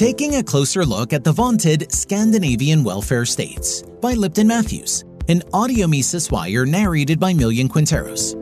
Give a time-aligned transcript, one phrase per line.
[0.00, 5.86] Taking a closer look at the vaunted Scandinavian welfare states by Lipton Matthews, an audio
[5.86, 8.34] Mises Wire narrated by Millian Quinteros.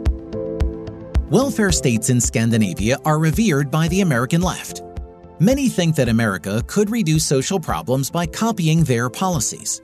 [1.31, 4.83] Welfare states in Scandinavia are revered by the American left.
[5.41, 9.83] Many think that America could reduce social problems by copying their policies.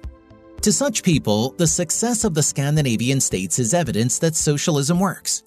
[0.61, 5.43] To such people, the success of the Scandinavian states is evidence that socialism works.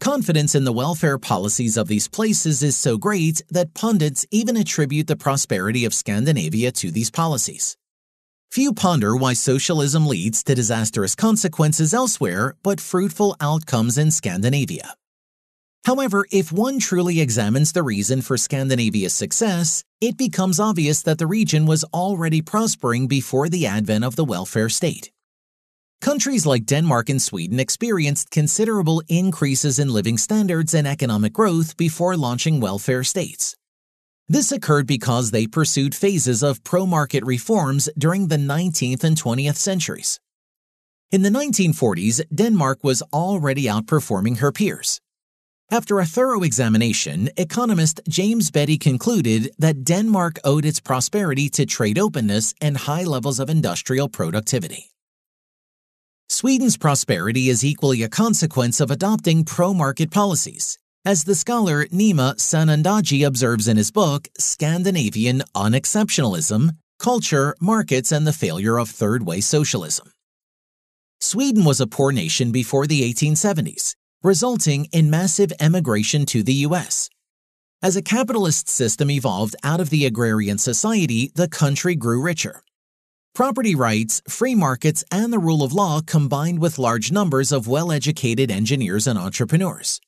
[0.00, 5.06] Confidence in the welfare policies of these places is so great that pundits even attribute
[5.06, 7.76] the prosperity of Scandinavia to these policies.
[8.50, 14.94] Few ponder why socialism leads to disastrous consequences elsewhere but fruitful outcomes in Scandinavia.
[15.84, 21.26] However, if one truly examines the reason for Scandinavia's success, it becomes obvious that the
[21.26, 25.10] region was already prospering before the advent of the welfare state.
[26.00, 32.16] Countries like Denmark and Sweden experienced considerable increases in living standards and economic growth before
[32.16, 33.54] launching welfare states.
[34.26, 39.56] This occurred because they pursued phases of pro market reforms during the 19th and 20th
[39.56, 40.18] centuries.
[41.10, 45.02] In the 1940s, Denmark was already outperforming her peers.
[45.70, 51.98] After a thorough examination, economist James Bettey concluded that Denmark owed its prosperity to trade
[51.98, 54.90] openness and high levels of industrial productivity.
[56.30, 62.36] Sweden's prosperity is equally a consequence of adopting pro market policies, as the scholar Nima
[62.36, 69.40] Sanandaji observes in his book Scandinavian Unexceptionalism Culture, Markets, and the Failure of Third Way
[69.40, 70.12] Socialism.
[71.20, 77.10] Sweden was a poor nation before the 1870s resulting in massive emigration to the U.S.
[77.82, 82.62] As a capitalist system evolved out of the agrarian society, the country grew richer.
[83.34, 87.92] Property rights, free markets, and the rule of law combined with large numbers of well
[87.92, 90.00] educated engineers and entrepreneurs.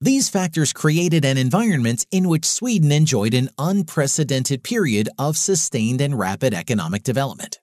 [0.00, 6.18] These factors created an environment in which Sweden enjoyed an unprecedented period of sustained and
[6.18, 7.60] rapid economic development.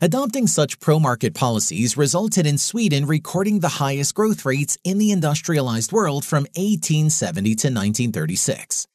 [0.00, 5.10] Adopting such pro market policies resulted in Sweden recording the highest growth rates in the
[5.10, 8.86] industrialized world from 1870 to 1936.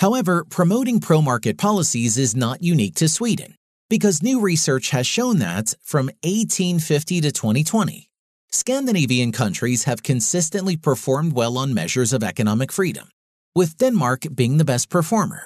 [0.00, 3.54] However, promoting pro market policies is not unique to Sweden,
[3.94, 8.10] because new research has shown that, from 1850 to 2020,
[8.50, 13.08] Scandinavian countries have consistently performed well on measures of economic freedom,
[13.54, 15.44] with Denmark being the best performer.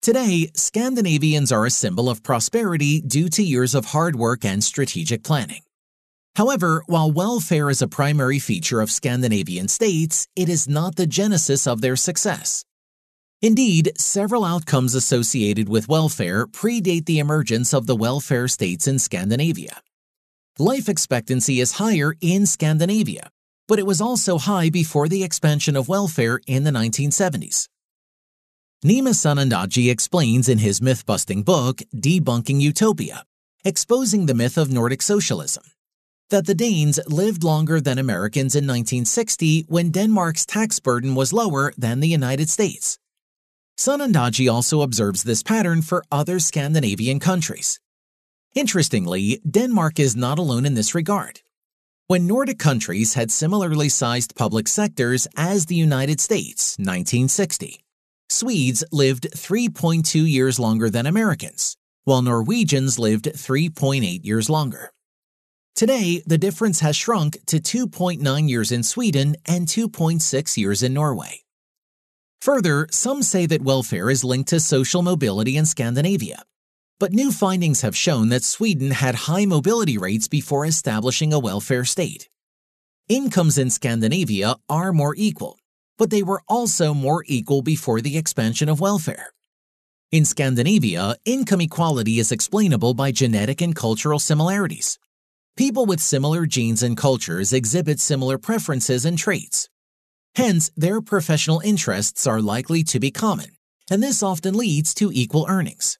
[0.00, 5.22] Today, Scandinavians are a symbol of prosperity due to years of hard work and strategic
[5.22, 5.62] planning.
[6.34, 11.68] However, while welfare is a primary feature of Scandinavian states, it is not the genesis
[11.68, 12.64] of their success.
[13.44, 19.82] Indeed, several outcomes associated with welfare predate the emergence of the welfare states in Scandinavia.
[20.60, 23.30] Life expectancy is higher in Scandinavia,
[23.66, 27.66] but it was also high before the expansion of welfare in the 1970s.
[28.84, 33.24] Nima Sanandaji explains in his myth-busting book, Debunking Utopia,
[33.64, 35.64] exposing the myth of Nordic socialism,
[36.30, 41.72] that the Danes lived longer than Americans in 1960 when Denmark's tax burden was lower
[41.76, 43.00] than the United States.
[43.78, 47.80] Sanandaji also observes this pattern for other Scandinavian countries.
[48.54, 51.40] Interestingly, Denmark is not alone in this regard.
[52.06, 57.82] When Nordic countries had similarly sized public sectors as the United States, 1960,
[58.28, 64.90] Swedes lived 3.2 years longer than Americans, while Norwegians lived 3.8 years longer.
[65.74, 71.41] Today, the difference has shrunk to 2.9 years in Sweden and 2.6 years in Norway.
[72.42, 76.42] Further, some say that welfare is linked to social mobility in Scandinavia.
[76.98, 81.84] But new findings have shown that Sweden had high mobility rates before establishing a welfare
[81.84, 82.28] state.
[83.08, 85.60] Incomes in Scandinavia are more equal,
[85.98, 89.32] but they were also more equal before the expansion of welfare.
[90.10, 94.98] In Scandinavia, income equality is explainable by genetic and cultural similarities.
[95.56, 99.68] People with similar genes and cultures exhibit similar preferences and traits.
[100.34, 103.50] Hence, their professional interests are likely to be common,
[103.90, 105.98] and this often leads to equal earnings.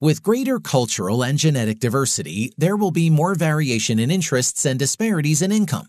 [0.00, 5.42] With greater cultural and genetic diversity, there will be more variation in interests and disparities
[5.42, 5.88] in income.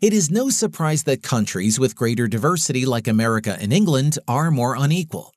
[0.00, 4.76] It is no surprise that countries with greater diversity like America and England are more
[4.76, 5.32] unequal.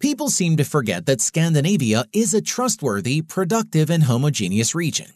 [0.00, 5.12] People seem to forget that Scandinavia is a trustworthy, productive, and homogeneous region.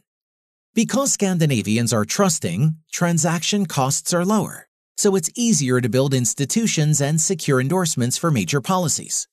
[0.75, 7.21] Because Scandinavians are trusting, transaction costs are lower, so it's easier to build institutions and
[7.21, 9.29] secure endorsements for major policies.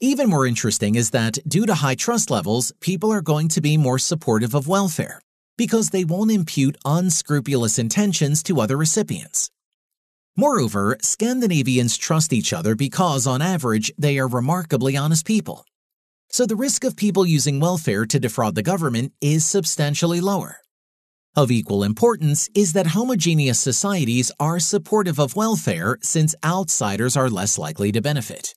[0.00, 3.76] Even more interesting is that due to high trust levels, people are going to be
[3.76, 5.20] more supportive of welfare
[5.56, 9.50] because they won't impute unscrupulous intentions to other recipients.
[10.36, 15.64] Moreover, Scandinavians trust each other because, on average, they are remarkably honest people.
[16.30, 20.60] So the risk of people using welfare to defraud the government is substantially lower.
[21.38, 27.58] Of equal importance is that homogeneous societies are supportive of welfare since outsiders are less
[27.58, 28.56] likely to benefit.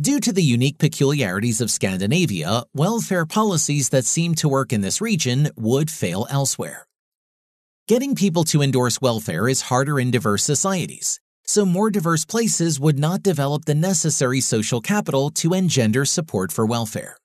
[0.00, 5.02] Due to the unique peculiarities of Scandinavia, welfare policies that seem to work in this
[5.02, 6.86] region would fail elsewhere.
[7.88, 12.98] Getting people to endorse welfare is harder in diverse societies, so more diverse places would
[12.98, 17.18] not develop the necessary social capital to engender support for welfare.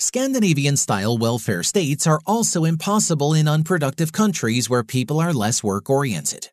[0.00, 5.90] Scandinavian style welfare states are also impossible in unproductive countries where people are less work
[5.90, 6.50] oriented.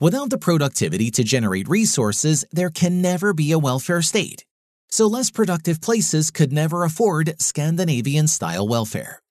[0.00, 4.44] Without the productivity to generate resources, there can never be a welfare state,
[4.90, 9.22] so less productive places could never afford Scandinavian style welfare.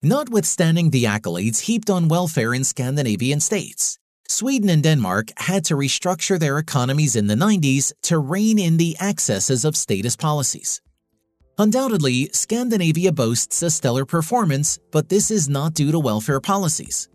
[0.00, 3.98] Notwithstanding the accolades heaped on welfare in Scandinavian states,
[4.28, 8.96] Sweden and Denmark had to restructure their economies in the 90s to rein in the
[9.00, 10.80] excesses of status policies.
[11.56, 17.08] Undoubtedly, Scandinavia boasts a stellar performance, but this is not due to welfare policies.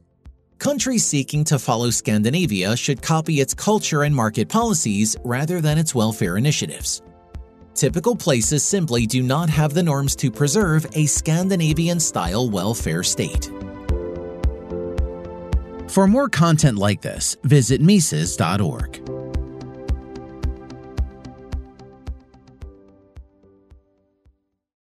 [0.60, 5.94] Countries seeking to follow Scandinavia should copy its culture and market policies rather than its
[5.94, 7.02] welfare initiatives.
[7.74, 13.52] Typical places simply do not have the norms to preserve a Scandinavian style welfare state.
[15.90, 19.19] For more content like this, visit Mises.org.